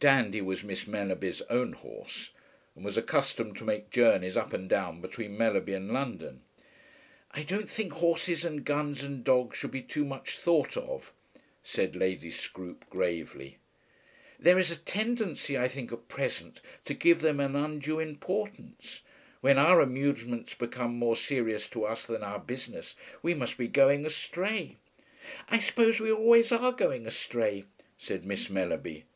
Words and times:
Dandy 0.00 0.42
was 0.42 0.62
Miss 0.62 0.86
Mellerby's 0.86 1.40
own 1.48 1.72
horse, 1.72 2.32
and 2.76 2.84
was 2.84 2.98
accustomed 2.98 3.56
to 3.56 3.64
make 3.64 3.88
journeys 3.88 4.36
up 4.36 4.52
and 4.52 4.68
down 4.68 5.00
between 5.00 5.38
Mellerby 5.38 5.72
and 5.72 5.90
London. 5.90 6.42
"I 7.30 7.42
don't 7.42 7.70
think 7.70 7.94
horses 7.94 8.44
and 8.44 8.66
guns 8.66 9.02
and 9.02 9.24
dogs 9.24 9.56
should 9.56 9.70
be 9.70 9.80
too 9.80 10.04
much 10.04 10.36
thought 10.36 10.76
of," 10.76 11.14
said 11.62 11.96
Lady 11.96 12.30
Scroope 12.30 12.84
gravely. 12.90 13.56
"There 14.38 14.58
is 14.58 14.70
a 14.70 14.76
tendency 14.76 15.56
I 15.56 15.68
think 15.68 15.90
at 15.90 16.08
present 16.08 16.60
to 16.84 16.92
give 16.92 17.22
them 17.22 17.40
an 17.40 17.56
undue 17.56 17.98
importance. 17.98 19.00
When 19.40 19.56
our 19.56 19.80
amusements 19.80 20.52
become 20.52 20.98
more 20.98 21.16
serious 21.16 21.66
to 21.70 21.84
us 21.84 22.04
than 22.04 22.22
our 22.22 22.38
business, 22.40 22.94
we 23.22 23.32
must 23.32 23.56
be 23.56 23.68
going 23.68 24.04
astray." 24.04 24.76
"I 25.48 25.60
suppose 25.60 25.98
we 25.98 26.12
always 26.12 26.52
are 26.52 26.72
going 26.72 27.06
astray," 27.06 27.64
said 27.96 28.26
Miss 28.26 28.50
Mellerby. 28.50 29.06